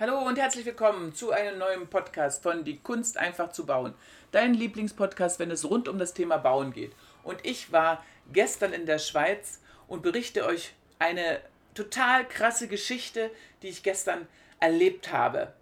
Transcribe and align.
Hallo 0.00 0.16
und 0.20 0.38
herzlich 0.38 0.64
willkommen 0.64 1.12
zu 1.12 1.32
einem 1.32 1.58
neuen 1.58 1.88
Podcast 1.88 2.44
von 2.44 2.62
Die 2.62 2.78
Kunst 2.78 3.16
einfach 3.16 3.50
zu 3.50 3.66
bauen. 3.66 3.94
Dein 4.30 4.54
Lieblingspodcast, 4.54 5.40
wenn 5.40 5.50
es 5.50 5.68
rund 5.68 5.88
um 5.88 5.98
das 5.98 6.14
Thema 6.14 6.36
Bauen 6.36 6.72
geht. 6.72 6.92
Und 7.24 7.44
ich 7.44 7.72
war 7.72 8.04
gestern 8.32 8.72
in 8.72 8.86
der 8.86 9.00
Schweiz 9.00 9.60
und 9.88 10.02
berichte 10.02 10.46
euch 10.46 10.72
eine 11.00 11.40
total 11.74 12.28
krasse 12.28 12.68
Geschichte, 12.68 13.32
die 13.62 13.70
ich 13.70 13.82
gestern 13.82 14.28
erlebt 14.60 15.12
habe. 15.12 15.52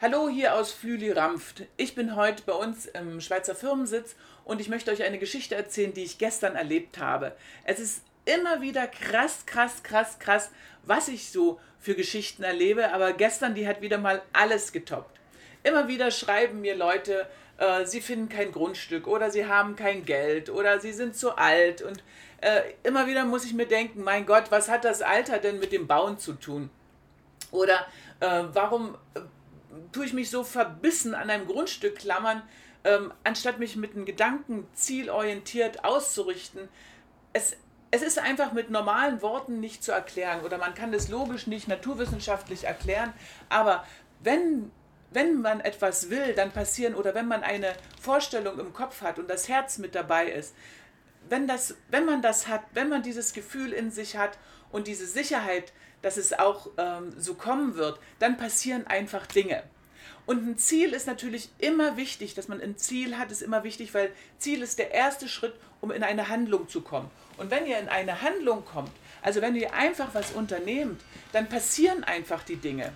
Hallo 0.00 0.28
hier 0.28 0.54
aus 0.54 0.70
Flüli-Rampft. 0.70 1.64
Ich 1.76 1.96
bin 1.96 2.14
heute 2.14 2.44
bei 2.44 2.52
uns 2.52 2.86
im 2.86 3.20
Schweizer 3.20 3.56
Firmensitz 3.56 4.14
und 4.44 4.60
ich 4.60 4.68
möchte 4.68 4.92
euch 4.92 5.02
eine 5.02 5.18
Geschichte 5.18 5.56
erzählen, 5.56 5.92
die 5.92 6.04
ich 6.04 6.18
gestern 6.18 6.54
erlebt 6.54 6.98
habe. 6.98 7.34
Es 7.64 7.80
ist 7.80 8.04
immer 8.24 8.60
wieder 8.60 8.86
krass, 8.86 9.44
krass, 9.46 9.82
krass, 9.82 10.18
krass, 10.18 10.50
was 10.84 11.08
ich 11.08 11.30
so 11.30 11.60
für 11.78 11.94
Geschichten 11.94 12.42
erlebe. 12.42 12.92
Aber 12.92 13.12
gestern, 13.12 13.54
die 13.54 13.66
hat 13.66 13.80
wieder 13.80 13.98
mal 13.98 14.22
alles 14.32 14.72
getoppt. 14.72 15.18
Immer 15.62 15.88
wieder 15.88 16.10
schreiben 16.10 16.60
mir 16.60 16.76
Leute, 16.76 17.28
äh, 17.58 17.84
sie 17.84 18.00
finden 18.00 18.28
kein 18.28 18.52
Grundstück 18.52 19.06
oder 19.06 19.30
sie 19.30 19.46
haben 19.46 19.76
kein 19.76 20.04
Geld 20.04 20.48
oder 20.50 20.80
sie 20.80 20.92
sind 20.92 21.14
zu 21.14 21.36
alt. 21.36 21.82
Und 21.82 22.02
äh, 22.40 22.62
immer 22.82 23.06
wieder 23.06 23.24
muss 23.24 23.44
ich 23.44 23.52
mir 23.52 23.66
denken, 23.66 24.02
mein 24.02 24.26
Gott, 24.26 24.50
was 24.50 24.68
hat 24.68 24.84
das 24.84 25.02
Alter 25.02 25.38
denn 25.38 25.58
mit 25.58 25.72
dem 25.72 25.86
Bauen 25.86 26.18
zu 26.18 26.32
tun? 26.32 26.70
Oder 27.50 27.86
äh, 28.20 28.44
warum 28.52 28.96
äh, 29.14 29.20
tue 29.92 30.06
ich 30.06 30.12
mich 30.12 30.30
so 30.30 30.44
verbissen 30.44 31.14
an 31.14 31.30
einem 31.30 31.46
Grundstück 31.46 31.98
klammern, 31.98 32.42
ähm, 32.84 33.12
anstatt 33.24 33.58
mich 33.58 33.76
mit 33.76 33.94
einem 33.94 34.06
Gedanken 34.06 34.66
zielorientiert 34.72 35.84
auszurichten? 35.84 36.68
Es, 37.32 37.56
es 37.90 38.02
ist 38.02 38.18
einfach 38.18 38.52
mit 38.52 38.70
normalen 38.70 39.20
Worten 39.22 39.60
nicht 39.60 39.82
zu 39.82 39.92
erklären 39.92 40.42
oder 40.42 40.58
man 40.58 40.74
kann 40.74 40.94
es 40.94 41.08
logisch 41.08 41.46
nicht 41.46 41.68
naturwissenschaftlich 41.68 42.64
erklären, 42.64 43.12
aber 43.48 43.84
wenn, 44.22 44.70
wenn 45.10 45.40
man 45.40 45.60
etwas 45.60 46.10
will, 46.10 46.34
dann 46.34 46.52
passieren 46.52 46.94
oder 46.94 47.14
wenn 47.14 47.26
man 47.26 47.42
eine 47.42 47.72
Vorstellung 48.00 48.58
im 48.60 48.72
Kopf 48.72 49.02
hat 49.02 49.18
und 49.18 49.28
das 49.28 49.48
Herz 49.48 49.78
mit 49.78 49.94
dabei 49.94 50.26
ist, 50.30 50.54
wenn, 51.28 51.46
das, 51.46 51.74
wenn 51.88 52.04
man 52.04 52.22
das 52.22 52.48
hat, 52.48 52.62
wenn 52.74 52.88
man 52.88 53.02
dieses 53.02 53.32
Gefühl 53.32 53.72
in 53.72 53.90
sich 53.90 54.16
hat 54.16 54.38
und 54.70 54.86
diese 54.86 55.06
Sicherheit, 55.06 55.72
dass 56.02 56.16
es 56.16 56.32
auch 56.32 56.70
ähm, 56.78 57.12
so 57.18 57.34
kommen 57.34 57.74
wird, 57.74 57.98
dann 58.20 58.36
passieren 58.36 58.86
einfach 58.86 59.26
Dinge. 59.26 59.62
Und 60.26 60.46
ein 60.46 60.58
Ziel 60.58 60.92
ist 60.92 61.06
natürlich 61.06 61.50
immer 61.58 61.96
wichtig, 61.96 62.34
dass 62.34 62.48
man 62.48 62.60
ein 62.60 62.76
Ziel 62.76 63.18
hat, 63.18 63.32
ist 63.32 63.42
immer 63.42 63.64
wichtig, 63.64 63.94
weil 63.94 64.12
Ziel 64.38 64.62
ist 64.62 64.78
der 64.78 64.92
erste 64.92 65.28
Schritt, 65.28 65.54
um 65.80 65.90
in 65.90 66.02
eine 66.02 66.28
Handlung 66.28 66.68
zu 66.68 66.82
kommen. 66.82 67.10
Und 67.40 67.50
wenn 67.50 67.66
ihr 67.66 67.78
in 67.78 67.88
eine 67.88 68.20
Handlung 68.20 68.66
kommt, 68.66 68.92
also 69.22 69.40
wenn 69.40 69.56
ihr 69.56 69.72
einfach 69.72 70.08
was 70.12 70.32
unternehmt, 70.32 71.00
dann 71.32 71.48
passieren 71.48 72.04
einfach 72.04 72.42
die 72.42 72.56
Dinge. 72.56 72.92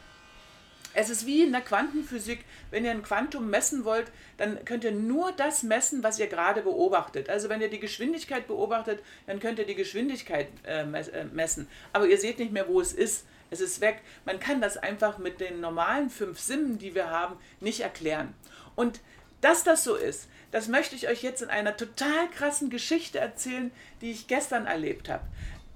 Es 0.93 1.09
ist 1.09 1.25
wie 1.25 1.45
in 1.45 1.53
der 1.53 1.63
Quantenphysik, 1.63 2.45
wenn 2.71 2.85
ihr 2.85 2.91
ein 2.91 3.03
Quantum 3.03 3.49
messen 3.49 3.87
wollt, 3.87 4.13
dann 4.37 4.63
könnt 4.67 4.85
ihr 4.85 4.93
nur 4.93 5.33
das 5.33 5.63
messen, 5.63 6.03
was 6.03 6.19
ihr 6.19 6.27
gerade 6.27 6.61
beobachtet. 6.61 7.31
Also 7.31 7.49
wenn 7.49 7.63
ihr 7.63 7.71
die 7.71 7.81
Geschwindigkeit 7.81 8.47
beobachtet, 8.47 9.03
dann 9.27 9.41
könnt 9.41 9.59
ihr 9.59 9.67
die 9.67 9.75
Geschwindigkeit 9.75 10.49
äh, 10.67 10.83
äh 10.83 11.25
messen. 11.33 11.67
Aber 11.95 12.07
ihr 12.07 12.19
seht 12.19 12.39
nicht 12.39 12.53
mehr, 12.53 12.69
wo 12.69 12.83
es 12.83 12.93
ist. 12.93 13.25
Es 13.51 13.63
ist 13.63 13.81
weg. 13.81 14.03
Man 14.27 14.41
kann 14.41 14.61
das 14.61 14.77
einfach 14.77 15.17
mit 15.17 15.41
den 15.41 15.61
normalen 15.61 16.11
fünf 16.11 16.39
Sinnen, 16.39 16.79
die 16.79 16.95
wir 16.95 17.09
haben, 17.09 17.37
nicht 17.61 17.81
erklären. 17.81 18.35
Und 18.77 19.01
dass 19.41 19.65
das 19.65 19.85
so 19.85 19.97
ist, 19.97 20.29
das 20.55 20.69
möchte 20.69 20.95
ich 20.95 21.09
euch 21.09 21.25
jetzt 21.25 21.43
in 21.43 21.51
einer 21.51 21.77
total 21.77 22.31
krassen 22.31 22.71
Geschichte 22.71 23.19
erzählen, 23.19 23.73
die 24.01 24.13
ich 24.13 24.29
gestern 24.29 24.67
erlebt 24.67 25.09
habe. 25.09 25.25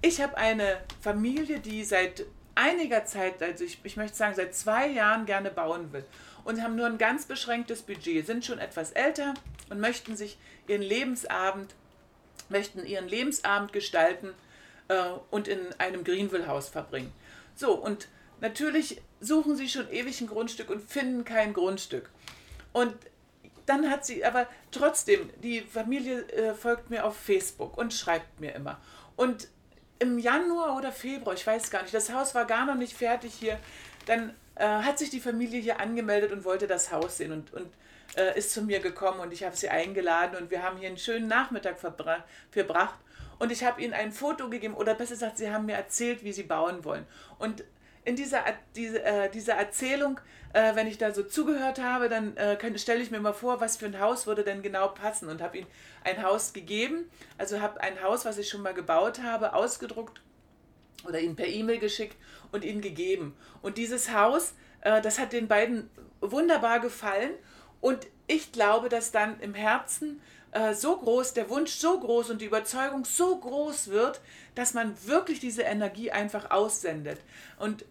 Ich 0.02 0.20
habe 0.20 0.36
eine 0.36 0.78
Familie, 1.00 1.58
die 1.58 1.82
seit 1.82 2.24
einiger 2.54 3.04
Zeit, 3.04 3.42
also 3.42 3.64
ich, 3.64 3.80
ich 3.82 3.96
möchte 3.96 4.16
sagen 4.16 4.36
seit 4.36 4.54
zwei 4.54 4.86
Jahren 4.86 5.26
gerne 5.26 5.50
bauen 5.50 5.92
will 5.92 6.04
und 6.44 6.62
haben 6.62 6.76
nur 6.76 6.86
ein 6.86 6.96
ganz 6.96 7.26
beschränktes 7.26 7.82
Budget, 7.82 8.24
sind 8.24 8.44
schon 8.44 8.60
etwas 8.60 8.92
älter 8.92 9.34
und 9.68 9.80
möchten 9.80 10.14
sich 10.14 10.38
ihren 10.68 10.82
Lebensabend, 10.82 11.74
möchten 12.48 12.86
ihren 12.86 13.08
Lebensabend 13.08 13.72
gestalten 13.72 14.32
äh, 14.86 15.10
und 15.32 15.48
in 15.48 15.58
einem 15.78 16.04
Greenville-Haus 16.04 16.68
verbringen. 16.68 17.12
So, 17.56 17.74
und 17.74 18.06
natürlich 18.40 19.02
suchen 19.20 19.56
sie 19.56 19.68
schon 19.68 19.90
ewig 19.90 20.20
ein 20.20 20.28
Grundstück 20.28 20.70
und 20.70 20.88
finden 20.88 21.24
kein 21.24 21.52
Grundstück. 21.52 22.10
Und 22.72 22.94
dann 23.68 23.90
hat 23.90 24.06
sie, 24.06 24.24
aber 24.24 24.46
trotzdem, 24.70 25.30
die 25.42 25.60
Familie 25.60 26.22
äh, 26.28 26.54
folgt 26.54 26.90
mir 26.90 27.04
auf 27.04 27.16
Facebook 27.16 27.76
und 27.76 27.92
schreibt 27.92 28.40
mir 28.40 28.54
immer. 28.54 28.80
Und 29.16 29.48
im 29.98 30.18
Januar 30.18 30.76
oder 30.76 30.92
Februar, 30.92 31.34
ich 31.34 31.46
weiß 31.46 31.70
gar 31.70 31.82
nicht, 31.82 31.94
das 31.94 32.12
Haus 32.12 32.34
war 32.34 32.44
gar 32.44 32.66
noch 32.66 32.76
nicht 32.76 32.96
fertig 32.96 33.34
hier, 33.34 33.58
dann 34.06 34.34
äh, 34.54 34.64
hat 34.64 34.98
sich 34.98 35.10
die 35.10 35.20
Familie 35.20 35.60
hier 35.60 35.80
angemeldet 35.80 36.32
und 36.32 36.44
wollte 36.44 36.66
das 36.66 36.92
Haus 36.92 37.16
sehen 37.16 37.32
und, 37.32 37.52
und 37.52 37.68
äh, 38.16 38.38
ist 38.38 38.52
zu 38.52 38.62
mir 38.62 38.80
gekommen 38.80 39.20
und 39.20 39.32
ich 39.32 39.44
habe 39.44 39.56
sie 39.56 39.68
eingeladen 39.68 40.36
und 40.40 40.50
wir 40.50 40.62
haben 40.62 40.78
hier 40.78 40.88
einen 40.88 40.98
schönen 40.98 41.26
Nachmittag 41.26 41.78
verbracht 41.78 42.98
und 43.38 43.52
ich 43.52 43.64
habe 43.64 43.80
ihnen 43.82 43.92
ein 43.92 44.12
Foto 44.12 44.48
gegeben, 44.48 44.74
oder 44.74 44.94
besser 44.94 45.14
gesagt, 45.14 45.38
sie 45.38 45.50
haben 45.50 45.66
mir 45.66 45.76
erzählt, 45.76 46.24
wie 46.24 46.32
sie 46.32 46.42
bauen 46.42 46.84
wollen. 46.84 47.06
Und 47.38 47.64
in 48.04 48.16
dieser, 48.16 48.44
diese, 48.74 49.02
äh, 49.02 49.30
dieser 49.30 49.54
Erzählung, 49.54 50.20
äh, 50.52 50.74
wenn 50.74 50.86
ich 50.86 50.98
da 50.98 51.12
so 51.12 51.22
zugehört 51.22 51.80
habe, 51.80 52.08
dann 52.08 52.36
äh, 52.36 52.78
stelle 52.78 53.02
ich 53.02 53.10
mir 53.10 53.20
mal 53.20 53.32
vor, 53.32 53.60
was 53.60 53.76
für 53.76 53.86
ein 53.86 54.00
Haus 54.00 54.26
würde 54.26 54.44
denn 54.44 54.62
genau 54.62 54.88
passen 54.88 55.28
und 55.28 55.42
habe 55.42 55.58
ihnen 55.58 55.66
ein 56.04 56.22
Haus 56.22 56.52
gegeben. 56.52 57.10
Also 57.36 57.60
habe 57.60 57.80
ein 57.80 58.02
Haus, 58.02 58.24
was 58.24 58.38
ich 58.38 58.48
schon 58.48 58.62
mal 58.62 58.74
gebaut 58.74 59.22
habe, 59.22 59.52
ausgedruckt 59.54 60.22
oder 61.06 61.20
ihnen 61.20 61.36
per 61.36 61.46
E-Mail 61.46 61.78
geschickt 61.78 62.16
und 62.52 62.64
ihnen 62.64 62.80
gegeben. 62.80 63.36
Und 63.62 63.78
dieses 63.78 64.12
Haus, 64.12 64.54
äh, 64.80 65.00
das 65.02 65.18
hat 65.18 65.32
den 65.32 65.48
beiden 65.48 65.90
wunderbar 66.20 66.80
gefallen. 66.80 67.32
Und 67.80 68.06
ich 68.26 68.52
glaube, 68.52 68.88
dass 68.88 69.12
dann 69.12 69.38
im 69.40 69.54
Herzen 69.54 70.20
äh, 70.52 70.74
so 70.74 70.96
groß, 70.96 71.34
der 71.34 71.48
Wunsch 71.50 71.72
so 71.72 72.00
groß 72.00 72.30
und 72.30 72.40
die 72.40 72.46
Überzeugung 72.46 73.04
so 73.04 73.36
groß 73.36 73.88
wird, 73.88 74.20
dass 74.54 74.74
man 74.74 74.96
wirklich 75.06 75.40
diese 75.40 75.62
Energie 75.62 76.10
einfach 76.10 76.50
aussendet. 76.50 77.20
Und 77.58 77.84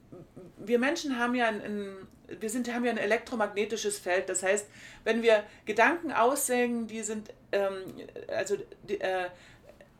wir 0.57 0.79
Menschen 0.79 1.19
haben 1.19 1.35
ja 1.35 1.47
ein, 1.47 1.61
ein 1.61 2.07
wir 2.39 2.49
sind, 2.49 2.71
haben 2.73 2.83
ja 2.83 2.91
ein 2.91 2.97
elektromagnetisches 2.97 3.99
Feld. 3.99 4.29
Das 4.29 4.43
heißt, 4.43 4.67
wenn 5.03 5.21
wir 5.21 5.43
Gedanken 5.65 6.11
aussenden, 6.11 6.87
die 6.87 7.01
sind, 7.01 7.29
ähm, 7.51 7.83
also 8.27 8.57
die, 8.83 8.99
äh, 8.99 9.29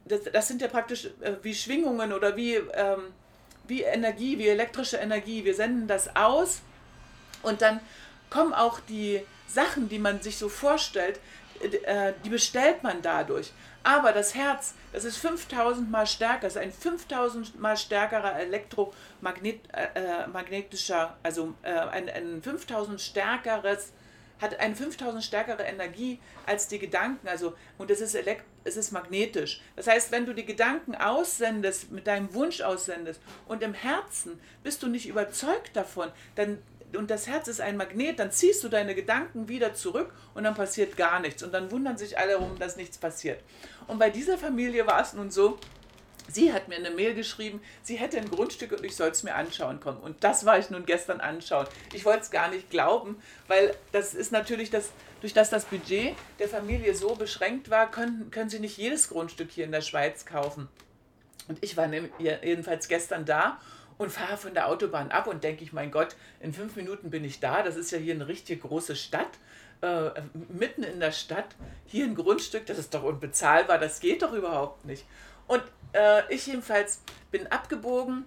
das, 0.06 0.22
das, 0.32 0.48
sind 0.48 0.62
ja 0.62 0.68
praktisch 0.68 1.06
äh, 1.22 1.34
wie 1.42 1.54
Schwingungen 1.54 2.14
oder 2.14 2.36
wie, 2.36 2.56
ähm, 2.56 3.14
wie 3.68 3.84
Energie, 3.84 4.38
wie 4.38 4.48
elektrische 4.48 4.98
Energie. 4.98 5.46
Wir 5.46 5.56
senden 5.56 5.88
das 5.88 6.16
aus 6.16 6.62
und 7.44 7.62
dann 7.62 7.80
kommen 8.30 8.54
auch 8.54 8.80
die 8.82 9.22
Sachen, 9.48 9.88
die 9.90 10.00
man 10.00 10.22
sich 10.22 10.38
so 10.38 10.50
vorstellt, 10.50 11.20
äh, 11.62 12.14
die 12.24 12.30
bestellt 12.30 12.84
man 12.84 13.02
dadurch. 13.02 13.52
Aber 13.84 14.12
das 14.12 14.36
Herz, 14.36 14.74
das 14.92 15.06
ist 15.06 15.16
5000 15.18 15.90
mal 15.90 16.06
stärker, 16.06 16.42
das 16.42 16.58
ist 16.58 16.62
ein 16.62 16.74
5000 16.74 17.58
mal 17.60 17.78
stärkerer 17.78 18.38
elektromagnetischer, 18.38 21.04
äh, 21.04 21.26
also 21.26 21.54
äh, 21.62 21.72
ein, 21.72 22.10
ein 22.10 22.42
5000 22.42 23.00
stärkeres, 23.00 23.94
hat 24.42 24.60
eine 24.60 24.76
5000 24.76 25.24
stärkere 25.24 25.64
Energie 25.64 26.20
als 26.46 26.68
die 26.68 26.80
Gedanken, 26.80 27.28
also 27.28 27.56
und 27.78 27.90
es 27.90 28.02
ist, 28.02 28.14
elekt, 28.14 28.44
es 28.66 28.78
ist 28.78 28.92
magnetisch. 28.92 29.62
Das 29.76 29.88
heißt, 29.88 30.12
wenn 30.12 30.26
du 30.26 30.34
die 30.34 30.46
Gedanken 30.46 30.96
aussendest, 30.96 31.92
mit 31.92 32.08
deinem 32.08 32.34
Wunsch 32.34 32.62
aussendest 32.62 33.22
und 33.48 33.64
im 33.64 33.74
Herzen 33.74 34.40
bist 34.64 34.84
du 34.84 34.88
nicht 34.88 35.08
überzeugt 35.08 35.76
davon, 35.76 36.12
dann 36.36 36.60
und 36.96 37.12
das 37.12 37.28
Herz 37.28 37.48
ist 37.48 37.60
ein 37.60 37.76
Magnet, 37.76 38.20
dann 38.20 38.32
ziehst 38.32 38.64
du 38.64 38.70
deine 38.70 38.96
Gedanken 38.96 39.50
wieder 39.50 39.74
zurück 39.74 40.14
und 40.34 40.44
dann 40.44 40.56
passiert 40.56 40.96
gar 40.96 41.20
nichts. 41.20 41.44
Und 41.44 41.54
dann 41.54 41.70
wundern 41.72 41.98
sich 41.98 42.18
alle 42.18 42.32
herum, 42.32 42.58
dass 42.60 42.78
nichts 42.78 42.98
passiert. 42.98 43.42
Und 43.88 44.00
bei 44.00 44.10
dieser 44.10 44.38
Familie 44.38 44.88
war 44.88 45.02
es 45.02 45.14
nun 45.14 45.30
so, 45.30 45.60
sie 46.30 46.54
hat 46.54 46.70
mir 46.70 46.76
eine 46.76 46.92
Mail 46.92 47.14
geschrieben, 47.14 47.62
sie 47.84 47.96
hätte 47.96 48.18
ein 48.18 48.30
Grundstück 48.30 48.72
und 48.72 48.86
ich 48.86 48.96
soll 48.96 49.10
es 49.10 49.24
mir 49.24 49.36
anschauen 49.36 49.80
kommen. 49.82 50.00
Und 50.00 50.24
das 50.24 50.46
war 50.46 50.60
ich 50.60 50.70
nun 50.70 50.86
gestern 50.86 51.20
anschauen. 51.20 51.68
Ich 51.94 52.06
wollte 52.06 52.22
es 52.22 52.32
gar 52.32 52.50
nicht 52.50 52.70
glauben, 52.70 53.22
weil 53.48 53.76
das 53.92 54.14
ist 54.14 54.32
natürlich 54.32 54.70
das, 54.70 54.92
durch 55.20 55.34
das 55.34 55.50
das 55.50 55.66
Budget 55.66 56.16
der 56.40 56.48
Familie 56.48 56.96
so 56.96 57.16
beschränkt 57.16 57.70
war, 57.70 57.92
können, 57.92 58.32
können 58.32 58.50
sie 58.50 58.60
nicht 58.60 58.78
jedes 58.78 59.10
Grundstück 59.10 59.52
hier 59.52 59.66
in 59.66 59.72
der 59.72 59.82
Schweiz 59.82 60.26
kaufen. 60.26 60.70
Und 61.50 61.58
ich 61.62 61.78
war 61.78 61.90
jedenfalls 62.20 62.88
gestern 62.88 63.26
da 63.26 63.60
und 63.98 64.12
fahre 64.12 64.38
von 64.38 64.54
der 64.54 64.68
Autobahn 64.68 65.12
ab 65.12 65.28
und 65.28 65.44
denke 65.44 65.64
ich, 65.64 65.74
mein 65.74 65.92
Gott, 65.92 66.16
in 66.40 66.54
fünf 66.54 66.76
Minuten 66.76 67.10
bin 67.10 67.24
ich 67.24 67.40
da. 67.40 67.64
Das 67.64 67.76
ist 67.76 67.92
ja 67.92 67.98
hier 67.98 68.14
eine 68.14 68.28
richtig 68.28 68.62
große 68.62 68.96
Stadt, 68.96 69.32
äh, 69.82 70.10
mitten 70.50 70.84
in 70.84 71.00
der 71.00 71.12
Stadt. 71.12 71.56
Hier 71.86 72.06
ein 72.06 72.16
Grundstück, 72.16 72.66
das 72.66 72.78
ist 72.78 72.94
doch 72.94 73.04
unbezahlbar, 73.04 73.80
das 73.80 74.00
geht 74.00 74.22
doch 74.22 74.34
überhaupt 74.34 74.86
nicht. 74.86 75.06
Und 75.48 75.64
äh, 75.94 76.22
ich 76.34 76.46
jedenfalls 76.48 77.02
bin 77.32 77.48
abgebogen, 77.48 78.26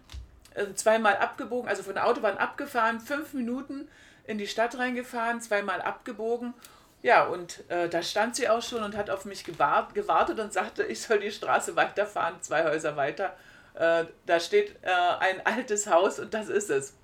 äh, 0.54 0.72
zweimal 0.74 1.16
abgebogen, 1.16 1.68
also 1.68 1.82
von 1.82 1.94
der 1.94 2.06
Autobahn 2.06 2.38
abgefahren, 2.38 3.00
fünf 3.00 3.32
Minuten 3.34 3.88
in 4.26 4.38
die 4.38 4.46
Stadt 4.46 4.78
reingefahren, 4.78 5.40
zweimal 5.40 5.82
abgebogen. 5.82 6.54
Ja, 7.02 7.24
und 7.24 7.64
äh, 7.70 7.88
da 7.88 8.02
stand 8.02 8.36
sie 8.36 8.48
auch 8.48 8.62
schon 8.62 8.82
und 8.82 8.96
hat 8.96 9.08
auf 9.08 9.24
mich 9.24 9.44
gewartet 9.44 10.38
und 10.38 10.52
sagte, 10.52 10.82
ich 10.84 11.00
soll 11.00 11.20
die 11.20 11.30
Straße 11.30 11.74
weiterfahren, 11.74 12.42
zwei 12.42 12.64
Häuser 12.64 12.96
weiter. 12.96 13.34
Äh, 13.74 14.04
da 14.26 14.40
steht 14.40 14.76
äh, 14.82 14.90
ein 14.90 15.44
altes 15.46 15.86
Haus 15.86 16.18
und 16.18 16.34
das 16.34 16.48
ist 16.48 16.70
es. 16.70 16.94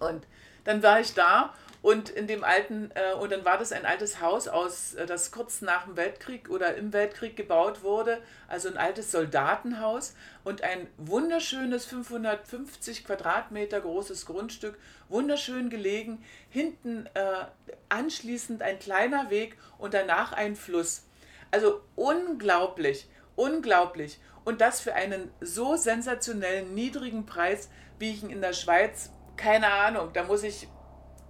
Und 0.00 0.26
dann 0.64 0.82
war 0.82 1.00
ich 1.00 1.14
da 1.14 1.54
und 1.80 2.10
in 2.10 2.26
dem 2.26 2.42
alten, 2.42 2.90
äh, 2.94 3.14
und 3.14 3.30
dann 3.30 3.44
war 3.44 3.56
das 3.56 3.70
ein 3.72 3.86
altes 3.86 4.20
Haus 4.20 4.48
aus, 4.48 4.94
äh, 4.94 5.06
das 5.06 5.30
kurz 5.30 5.62
nach 5.62 5.84
dem 5.84 5.96
Weltkrieg 5.96 6.50
oder 6.50 6.74
im 6.74 6.92
Weltkrieg 6.92 7.36
gebaut 7.36 7.82
wurde, 7.82 8.18
also 8.48 8.68
ein 8.68 8.76
altes 8.76 9.12
Soldatenhaus 9.12 10.14
und 10.42 10.62
ein 10.62 10.88
wunderschönes 10.96 11.86
550 11.86 13.04
Quadratmeter 13.04 13.80
großes 13.80 14.26
Grundstück, 14.26 14.76
wunderschön 15.08 15.70
gelegen, 15.70 16.24
hinten 16.50 17.06
äh, 17.14 17.44
anschließend 17.88 18.60
ein 18.60 18.80
kleiner 18.80 19.30
Weg 19.30 19.56
und 19.78 19.94
danach 19.94 20.32
ein 20.32 20.56
Fluss. 20.56 21.04
Also 21.52 21.80
unglaublich, 21.94 23.08
unglaublich. 23.36 24.18
Und 24.48 24.62
das 24.62 24.80
für 24.80 24.94
einen 24.94 25.30
so 25.42 25.76
sensationellen 25.76 26.72
niedrigen 26.72 27.26
Preis, 27.26 27.68
wie 27.98 28.12
ich 28.12 28.22
ihn 28.22 28.30
in 28.30 28.40
der 28.40 28.54
Schweiz, 28.54 29.10
keine 29.36 29.70
Ahnung, 29.70 30.08
da 30.14 30.22
muss 30.22 30.42
ich 30.42 30.68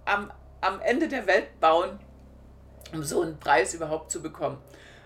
am, 0.05 0.31
am 0.61 0.79
Ende 0.79 1.09
der 1.09 1.27
Welt 1.27 1.59
bauen, 1.59 1.99
um 2.93 3.03
so 3.03 3.21
einen 3.21 3.37
Preis 3.37 3.73
überhaupt 3.73 4.09
zu 4.09 4.21
bekommen. 4.21 4.57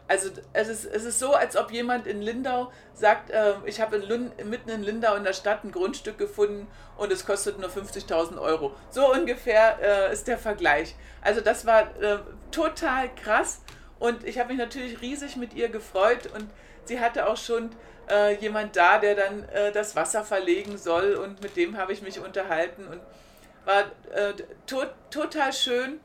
Also 0.08 0.30
es 0.54 0.68
ist, 0.68 0.86
es 0.86 1.06
ist 1.06 1.18
so, 1.18 1.34
als 1.34 1.58
ob 1.58 1.72
jemand 1.72 2.06
in 2.06 2.22
Lindau 2.22 2.72
sagt, 2.94 3.32
äh, 3.32 3.56
ich 3.66 3.82
habe 3.82 3.98
mitten 3.98 4.70
in 4.70 4.84
Lindau 4.84 5.16
in 5.16 5.24
der 5.24 5.34
Stadt 5.34 5.64
ein 5.64 5.72
Grundstück 5.72 6.20
gefunden 6.20 6.68
und 6.98 7.12
es 7.12 7.26
kostet 7.26 7.58
nur 7.58 7.72
50.000 7.72 8.40
Euro. 8.40 8.76
So 8.92 9.12
ungefähr 9.12 9.80
äh, 9.82 10.14
ist 10.14 10.28
der 10.28 10.38
Vergleich. 10.38 10.94
Also 11.22 11.42
das 11.42 11.66
war 11.66 12.00
äh, 12.00 12.20
total 12.52 13.10
krass 13.16 13.64
und 13.98 14.24
ich 14.24 14.38
habe 14.38 14.50
mich 14.50 14.60
natürlich 14.60 15.02
riesig 15.02 15.36
mit 15.36 15.56
ihr 15.56 15.70
gefreut 15.70 16.28
und 16.28 16.48
sie 16.86 17.00
hatte 17.00 17.28
auch 17.28 17.38
schon 17.38 17.72
äh, 18.10 18.36
jemand 18.36 18.76
da, 18.76 19.00
der 19.00 19.16
dann 19.16 19.48
äh, 19.50 19.72
das 19.72 19.96
Wasser 19.96 20.24
verlegen 20.24 20.78
soll 20.78 21.14
und 21.16 21.42
mit 21.42 21.56
dem 21.56 21.78
habe 21.78 21.94
ich 21.94 22.02
mich 22.02 22.20
unterhalten 22.20 22.88
und 22.88 23.02
war 23.66 23.84
äh, 24.14 24.34
to 24.66 24.84
total 25.10 25.54
schön. 25.54 26.00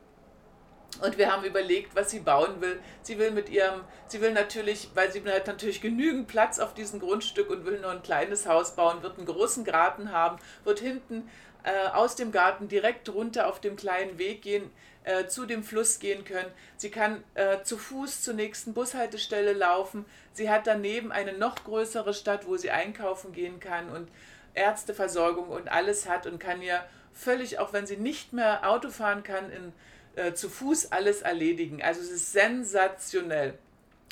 Und 1.01 1.17
wir 1.19 1.31
haben 1.31 1.43
überlegt, 1.43 1.95
was 1.95 2.09
sie 2.09 2.19
bauen 2.19 2.61
will. 2.61 2.79
Sie 3.03 3.19
will 3.19 3.29
mit 3.29 3.47
ihrem, 3.47 3.81
sie 4.07 4.21
will 4.21 4.33
natürlich, 4.33 4.89
weil 4.95 5.11
sie 5.11 5.23
hat 5.23 5.45
natürlich 5.45 5.81
genügend 5.81 6.27
Platz 6.27 6.57
auf 6.57 6.73
diesem 6.73 6.99
Grundstück 6.99 7.49
und 7.51 7.63
will 7.63 7.79
nur 7.79 7.91
ein 7.91 8.01
kleines 8.01 8.47
Haus 8.47 8.75
bauen, 8.75 9.03
wird 9.03 9.17
einen 9.17 9.27
großen 9.27 9.63
Garten 9.63 10.11
haben, 10.11 10.39
wird 10.63 10.79
hinten 10.79 11.29
äh, 11.69 11.89
aus 11.89 12.15
dem 12.15 12.31
Garten 12.31 12.67
direkt 12.67 13.09
runter 13.09 13.47
auf 13.47 13.61
dem 13.61 13.75
kleinen 13.75 14.17
Weg 14.17 14.41
gehen, 14.41 14.71
äh, 15.03 15.27
zu 15.27 15.45
dem 15.45 15.63
Fluss 15.63 15.99
gehen 15.99 16.25
können. 16.25 16.51
Sie 16.77 16.89
kann 16.89 17.23
äh, 17.35 17.61
zu 17.63 17.77
Fuß 17.77 18.23
zur 18.23 18.33
nächsten 18.33 18.73
Bushaltestelle 18.73 19.53
laufen. 19.53 20.05
Sie 20.33 20.49
hat 20.49 20.65
daneben 20.65 21.11
eine 21.11 21.33
noch 21.33 21.63
größere 21.63 22.13
Stadt, 22.13 22.47
wo 22.47 22.57
sie 22.57 22.71
einkaufen 22.71 23.33
gehen 23.33 23.59
kann 23.59 23.89
und 23.89 24.09
Ärzteversorgung 24.55 25.49
und 25.49 25.69
alles 25.69 26.09
hat 26.09 26.25
und 26.25 26.39
kann 26.39 26.61
ihr 26.61 26.83
völlig, 27.13 27.59
auch 27.59 27.71
wenn 27.71 27.85
sie 27.85 27.97
nicht 27.97 28.33
mehr 28.33 28.67
Auto 28.67 28.89
fahren 28.89 29.23
kann, 29.23 29.51
in, 29.51 29.73
äh, 30.15 30.33
zu 30.33 30.49
Fuß 30.49 30.91
alles 30.91 31.21
erledigen. 31.21 31.83
Also 31.83 32.01
es 32.01 32.09
ist 32.09 32.33
sensationell. 32.33 33.53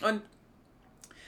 Und 0.04 0.22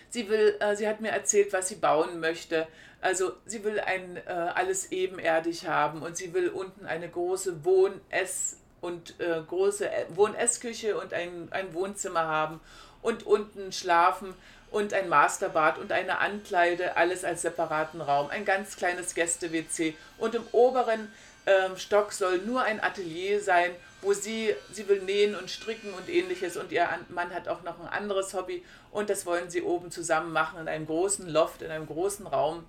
sie 0.10 0.30
will, 0.30 0.56
äh, 0.60 0.76
sie 0.76 0.88
hat 0.88 1.02
mir 1.02 1.12
erzählt, 1.12 1.54
was 1.54 1.70
sie 1.70 1.76
bauen 1.76 2.20
möchte. 2.20 2.68
Also 3.02 3.34
sie 3.46 3.64
will 3.64 3.80
ein 3.80 4.18
äh, 4.18 4.30
alles 4.30 4.92
ebenerdig 4.92 5.68
haben 5.68 6.02
und 6.02 6.18
sie 6.18 6.34
will 6.34 6.50
unten 6.50 6.86
eine 6.86 7.08
große 7.08 7.64
Wohn-, 7.64 8.02
Ess- 8.10 8.58
und 8.82 9.20
äh, 9.20 9.42
große 9.48 9.90
Wohn-Essküche 10.10 10.98
und 10.98 11.14
ein, 11.14 11.48
ein 11.52 11.74
Wohnzimmer 11.74 12.28
haben 12.28 12.60
und 13.02 13.26
unten 13.26 13.72
schlafen 13.72 14.34
und 14.72 14.94
ein 14.94 15.10
Masterbad 15.10 15.78
und 15.78 15.92
eine 15.92 16.20
Ankleide, 16.20 16.96
alles 16.98 17.24
als 17.24 17.42
separaten 17.42 18.02
Raum, 18.02 18.30
ein 18.30 18.46
ganz 18.46 18.76
kleines 18.76 19.16
Gäste-WC 19.16 19.96
und 20.18 20.36
im 20.36 20.44
oberen 20.52 21.12
ähm, 21.46 21.78
Stock 21.78 22.12
soll 22.12 22.40
nur 22.40 22.64
ein 22.64 22.82
Atelier 22.82 23.42
sein, 23.42 23.72
wo 24.02 24.14
sie, 24.14 24.56
sie 24.72 24.88
will 24.88 25.02
nähen 25.02 25.36
und 25.36 25.50
stricken 25.50 25.94
und 25.94 26.10
ähnliches. 26.10 26.58
Und 26.58 26.72
ihr 26.72 26.88
Mann 27.10 27.34
hat 27.34 27.48
auch 27.48 27.64
noch 27.64 27.80
ein 27.80 27.88
anderes 27.88 28.34
Hobby. 28.34 28.64
Und 28.92 29.10
das 29.10 29.26
wollen 29.26 29.50
sie 29.50 29.62
oben 29.62 29.92
zusammen 29.92 30.32
machen 30.32 30.60
in 30.60 30.68
einem 30.68 30.86
großen 30.86 31.28
Loft, 31.28 31.62
in 31.62 31.72
einem 31.72 31.88
großen 31.88 32.28
Raum. 32.28 32.66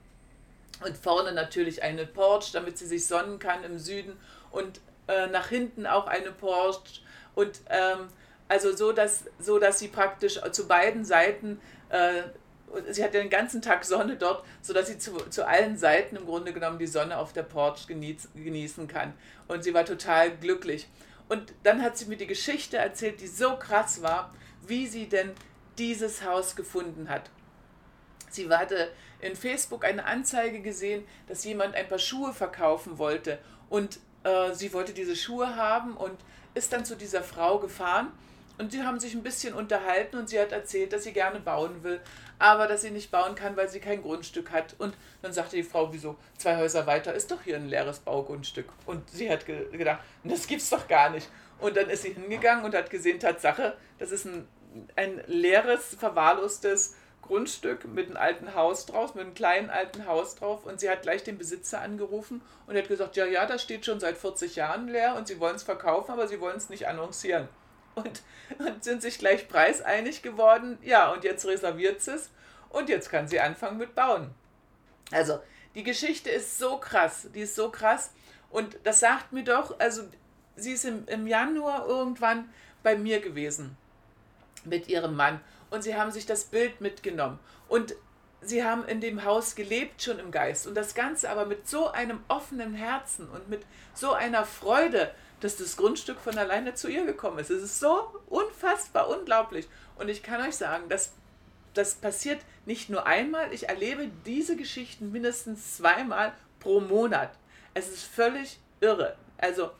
Und 0.84 0.96
vorne 0.96 1.32
natürlich 1.32 1.82
eine 1.82 2.06
Porch, 2.06 2.52
damit 2.52 2.78
sie 2.78 2.86
sich 2.86 3.06
sonnen 3.06 3.38
kann 3.38 3.64
im 3.64 3.78
Süden. 3.78 4.18
Und 4.50 4.80
äh, 5.08 5.26
nach 5.28 5.48
hinten 5.48 5.86
auch 5.86 6.06
eine 6.06 6.32
Porch. 6.32 7.02
Und 7.34 7.60
ähm, 7.68 8.08
also 8.48 8.74
so 8.74 8.92
dass, 8.92 9.24
so, 9.38 9.58
dass 9.58 9.78
sie 9.78 9.88
praktisch 9.88 10.40
zu 10.52 10.66
beiden 10.66 11.04
Seiten 11.04 11.60
äh, 11.90 12.22
sie 12.90 13.02
hat 13.02 13.14
den 13.14 13.30
ganzen 13.30 13.62
Tag 13.62 13.84
Sonne 13.84 14.16
dort, 14.16 14.44
sodass 14.62 14.86
sie 14.86 14.98
zu, 14.98 15.16
zu 15.30 15.46
allen 15.46 15.76
Seiten 15.76 16.16
im 16.16 16.26
Grunde 16.26 16.52
genommen 16.52 16.78
die 16.78 16.86
Sonne 16.86 17.18
auf 17.18 17.32
der 17.32 17.42
Porch 17.42 17.86
genieß, 17.86 18.28
genießen 18.34 18.88
kann. 18.88 19.12
Und 19.48 19.64
sie 19.64 19.74
war 19.74 19.84
total 19.84 20.30
glücklich. 20.36 20.88
Und 21.30 21.54
dann 21.62 21.80
hat 21.80 21.96
sie 21.96 22.06
mir 22.06 22.16
die 22.16 22.26
Geschichte 22.26 22.76
erzählt, 22.76 23.20
die 23.20 23.28
so 23.28 23.54
krass 23.56 24.02
war, 24.02 24.34
wie 24.66 24.88
sie 24.88 25.08
denn 25.08 25.30
dieses 25.78 26.24
Haus 26.24 26.56
gefunden 26.56 27.08
hat. 27.08 27.30
Sie 28.30 28.48
hatte 28.48 28.90
in 29.20 29.36
Facebook 29.36 29.84
eine 29.84 30.06
Anzeige 30.06 30.60
gesehen, 30.60 31.04
dass 31.28 31.44
jemand 31.44 31.76
ein 31.76 31.86
paar 31.86 32.00
Schuhe 32.00 32.32
verkaufen 32.32 32.98
wollte. 32.98 33.38
Und 33.68 34.00
äh, 34.24 34.52
sie 34.54 34.72
wollte 34.72 34.92
diese 34.92 35.14
Schuhe 35.14 35.54
haben 35.54 35.96
und 35.96 36.18
ist 36.54 36.72
dann 36.72 36.84
zu 36.84 36.96
dieser 36.96 37.22
Frau 37.22 37.60
gefahren 37.60 38.08
und 38.60 38.70
sie 38.72 38.82
haben 38.82 39.00
sich 39.00 39.14
ein 39.14 39.22
bisschen 39.22 39.54
unterhalten 39.54 40.18
und 40.18 40.28
sie 40.28 40.38
hat 40.38 40.52
erzählt, 40.52 40.92
dass 40.92 41.04
sie 41.04 41.14
gerne 41.14 41.40
bauen 41.40 41.82
will, 41.82 41.98
aber 42.38 42.66
dass 42.66 42.82
sie 42.82 42.90
nicht 42.90 43.10
bauen 43.10 43.34
kann, 43.34 43.56
weil 43.56 43.70
sie 43.70 43.80
kein 43.80 44.02
Grundstück 44.02 44.52
hat. 44.52 44.74
Und 44.78 44.94
dann 45.22 45.32
sagte 45.32 45.56
die 45.56 45.62
Frau, 45.62 45.92
wieso, 45.94 46.16
zwei 46.36 46.58
Häuser 46.58 46.86
weiter 46.86 47.14
ist 47.14 47.30
doch 47.30 47.42
hier 47.42 47.56
ein 47.56 47.68
leeres 47.68 48.00
Baugrundstück. 48.00 48.66
Und 48.84 49.08
sie 49.10 49.30
hat 49.30 49.46
ge 49.46 49.66
gedacht, 49.76 50.00
das 50.24 50.46
gibt's 50.46 50.68
doch 50.68 50.86
gar 50.88 51.08
nicht. 51.08 51.26
Und 51.58 51.76
dann 51.76 51.88
ist 51.88 52.02
sie 52.02 52.12
hingegangen 52.12 52.64
und 52.64 52.74
hat 52.74 52.90
gesehen, 52.90 53.18
Tatsache, 53.18 53.76
das 53.98 54.10
ist 54.10 54.26
ein, 54.26 54.46
ein 54.94 55.22
leeres, 55.26 55.96
verwahrlostes 55.98 56.96
Grundstück 57.22 57.86
mit 57.86 58.08
einem 58.08 58.18
alten 58.18 58.54
Haus 58.54 58.84
drauf, 58.84 59.14
mit 59.14 59.24
einem 59.24 59.34
kleinen 59.34 59.70
alten 59.70 60.04
Haus 60.04 60.34
drauf. 60.34 60.66
Und 60.66 60.80
sie 60.80 60.90
hat 60.90 61.00
gleich 61.00 61.24
den 61.24 61.38
Besitzer 61.38 61.80
angerufen 61.80 62.42
und 62.66 62.76
hat 62.76 62.88
gesagt, 62.88 63.16
ja, 63.16 63.24
ja, 63.24 63.46
das 63.46 63.62
steht 63.62 63.86
schon 63.86 64.00
seit 64.00 64.18
40 64.18 64.56
Jahren 64.56 64.88
leer 64.88 65.14
und 65.16 65.28
sie 65.28 65.40
wollen 65.40 65.56
es 65.56 65.62
verkaufen, 65.62 66.10
aber 66.10 66.28
sie 66.28 66.42
wollen 66.42 66.58
es 66.58 66.68
nicht 66.68 66.86
annoncieren 66.86 67.48
und, 67.94 68.22
und 68.58 68.84
sind 68.84 69.02
sich 69.02 69.18
gleich 69.18 69.48
preiseinig 69.48 70.22
geworden. 70.22 70.78
Ja, 70.82 71.12
und 71.12 71.24
jetzt 71.24 71.46
reserviert 71.46 72.00
sie 72.00 72.14
es 72.14 72.30
und 72.70 72.88
jetzt 72.88 73.10
kann 73.10 73.28
sie 73.28 73.40
anfangen 73.40 73.78
mit 73.78 73.94
Bauen. 73.94 74.30
Also, 75.10 75.40
die 75.74 75.82
Geschichte 75.82 76.30
ist 76.30 76.58
so 76.58 76.78
krass, 76.78 77.28
die 77.34 77.40
ist 77.40 77.54
so 77.54 77.70
krass. 77.70 78.12
Und 78.50 78.78
das 78.84 79.00
sagt 79.00 79.32
mir 79.32 79.44
doch, 79.44 79.78
also 79.78 80.02
sie 80.56 80.72
ist 80.72 80.84
im, 80.84 81.06
im 81.06 81.26
Januar 81.26 81.86
irgendwann 81.86 82.48
bei 82.82 82.96
mir 82.96 83.20
gewesen 83.20 83.76
mit 84.64 84.88
ihrem 84.88 85.14
Mann. 85.14 85.40
Und 85.70 85.82
sie 85.82 85.94
haben 85.96 86.10
sich 86.10 86.26
das 86.26 86.44
Bild 86.44 86.80
mitgenommen. 86.80 87.38
Und 87.68 87.94
sie 88.42 88.64
haben 88.64 88.84
in 88.86 89.00
dem 89.00 89.24
Haus 89.24 89.54
gelebt 89.54 90.02
schon 90.02 90.18
im 90.18 90.30
Geist. 90.30 90.66
Und 90.66 90.74
das 90.74 90.94
Ganze 90.94 91.30
aber 91.30 91.46
mit 91.46 91.68
so 91.68 91.90
einem 91.90 92.20
offenen 92.28 92.74
Herzen 92.74 93.28
und 93.28 93.48
mit 93.48 93.62
so 93.94 94.12
einer 94.12 94.44
Freude, 94.44 95.14
dass 95.40 95.56
das 95.56 95.76
Grundstück 95.76 96.20
von 96.20 96.36
alleine 96.38 96.74
zu 96.74 96.88
ihr 96.88 97.04
gekommen 97.04 97.38
ist. 97.38 97.50
Es 97.50 97.62
ist 97.62 97.80
so 97.80 98.14
unfassbar 98.28 99.08
unglaublich. 99.08 99.68
Und 99.96 100.08
ich 100.08 100.22
kann 100.22 100.40
euch 100.46 100.56
sagen, 100.56 100.88
dass 100.88 101.12
das 101.74 101.94
passiert 101.94 102.40
nicht 102.66 102.90
nur 102.90 103.06
einmal, 103.06 103.52
ich 103.52 103.68
erlebe 103.68 104.10
diese 104.26 104.56
Geschichten 104.56 105.12
mindestens 105.12 105.76
zweimal 105.76 106.32
pro 106.58 106.80
Monat. 106.80 107.30
Es 107.74 107.88
ist 107.88 108.04
völlig 108.04 108.58
irre. 108.80 109.16
Also, 109.38 109.70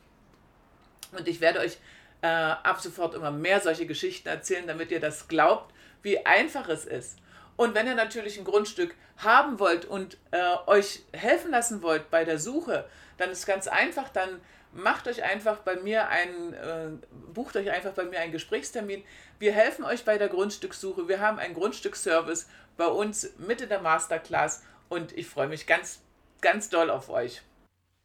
und 1.11 1.27
ich 1.27 1.41
werde 1.41 1.59
euch 1.59 1.77
äh, 2.21 2.27
ab 2.27 2.79
sofort 2.79 3.13
immer 3.13 3.31
mehr 3.31 3.59
solche 3.59 3.85
Geschichten 3.85 4.29
erzählen, 4.29 4.67
damit 4.67 4.91
ihr 4.91 4.99
das 4.99 5.27
glaubt, 5.27 5.73
wie 6.01 6.25
einfach 6.25 6.69
es 6.69 6.85
ist. 6.85 7.17
Und 7.57 7.75
wenn 7.75 7.87
ihr 7.87 7.95
natürlich 7.95 8.39
ein 8.39 8.45
Grundstück 8.45 8.95
haben 9.17 9.59
wollt 9.59 9.85
und 9.85 10.17
äh, 10.31 10.55
euch 10.67 11.03
helfen 11.11 11.51
lassen 11.51 11.81
wollt 11.81 12.09
bei 12.09 12.23
der 12.25 12.39
Suche, 12.39 12.85
dann 13.17 13.29
ist 13.29 13.45
ganz 13.45 13.67
einfach, 13.67 14.09
dann 14.09 14.41
macht 14.73 15.07
euch 15.07 15.23
einfach 15.23 15.59
bei 15.59 15.75
mir 15.77 16.09
einen, 16.09 16.53
äh, 16.53 16.89
bucht 17.33 17.55
euch 17.55 17.71
einfach 17.71 17.91
bei 17.93 18.05
mir 18.05 18.19
einen 18.19 18.31
Gesprächstermin. 18.31 19.03
Wir 19.39 19.53
helfen 19.53 19.83
euch 19.83 20.05
bei 20.05 20.17
der 20.17 20.29
Grundstückssuche. 20.29 21.07
Wir 21.07 21.19
haben 21.19 21.39
einen 21.39 21.53
Grundstücksservice 21.53 22.47
bei 22.77 22.85
uns 22.85 23.33
mit 23.37 23.61
in 23.61 23.69
der 23.69 23.81
Masterclass 23.81 24.63
und 24.89 25.11
ich 25.17 25.27
freue 25.27 25.47
mich 25.47 25.67
ganz, 25.67 26.01
ganz 26.41 26.69
doll 26.69 26.89
auf 26.89 27.09
euch. 27.09 27.41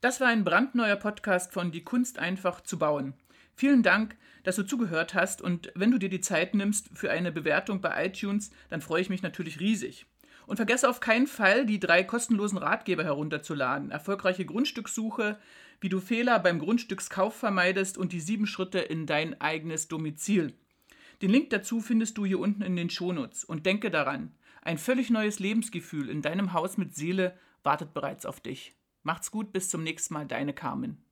Das 0.00 0.20
war 0.20 0.28
ein 0.28 0.44
brandneuer 0.44 0.96
Podcast 0.96 1.52
von 1.52 1.73
Die 1.73 1.85
Kunst 1.85 2.18
einfach 2.18 2.61
zu 2.61 2.78
bauen. 2.78 3.14
Vielen 3.54 3.82
Dank, 3.82 4.16
dass 4.44 4.56
du 4.56 4.62
zugehört 4.62 5.14
hast 5.14 5.40
und 5.40 5.73
wenn 5.75 5.90
du 5.90 5.99
dir 5.99 6.11
die 6.11 6.20
Zeit 6.20 6.54
nimmst 6.54 6.90
für 6.92 7.11
eine 7.11 7.32
Bewertung 7.32 7.80
bei 7.80 8.06
iTunes, 8.06 8.50
dann 8.68 8.80
freue 8.80 9.00
ich 9.00 9.08
mich 9.08 9.23
natürlich 9.23 9.58
riesig. 9.61 10.06
Und 10.47 10.57
vergesse 10.57 10.88
auf 10.88 11.00
keinen 11.00 11.26
Fall, 11.26 11.67
die 11.67 11.81
drei 11.81 12.05
kostenlosen 12.05 12.59
Ratgeber 12.59 13.05
herunterzuladen. 13.05 13.91
Erfolgreiche 13.91 14.47
Grundstückssuche, 14.47 15.38
wie 15.81 15.88
du 15.88 16.00
Fehler 16.00 16.38
beim 16.38 16.59
Grundstückskauf 16.59 17.35
vermeidest 17.35 17.99
und 17.99 18.12
die 18.12 18.21
sieben 18.21 18.47
Schritte 18.47 18.79
in 18.79 19.07
dein 19.07 19.41
eigenes 19.41 19.88
Domizil. 19.88 20.55
Den 21.23 21.31
Link 21.31 21.50
dazu 21.50 21.81
findest 21.81 22.17
du 22.19 22.25
hier 22.25 22.38
unten 22.38 22.62
in 22.62 22.76
den 22.76 22.91
Shownotes. 22.91 23.45
Und 23.45 23.67
denke 23.67 23.91
daran, 23.91 24.33
ein 24.62 24.79
völlig 24.79 25.11
neues 25.11 25.38
Lebensgefühl 25.38 26.09
in 26.09 26.23
deinem 26.23 26.53
Haus 26.53 26.76
mit 26.76 26.95
Seele 26.95 27.38
wartet 27.62 27.95
bereits 27.95 28.26
auf 28.26 28.41
dich. 28.41 28.75
Macht's 29.03 29.31
gut, 29.31 29.53
bis 29.53 29.71
zum 29.71 29.83
nächsten 29.83 30.15
Mal, 30.15 30.26
deine 30.26 30.53
Carmen. 30.53 31.07